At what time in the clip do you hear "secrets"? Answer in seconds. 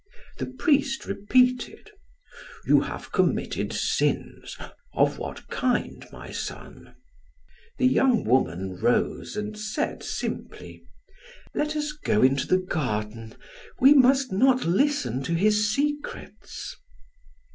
15.71-16.75